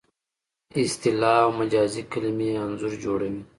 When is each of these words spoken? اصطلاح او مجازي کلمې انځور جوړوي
اصطلاح 0.83 1.39
او 1.45 1.49
مجازي 1.59 2.01
کلمې 2.11 2.47
انځور 2.63 2.93
جوړوي 3.03 3.41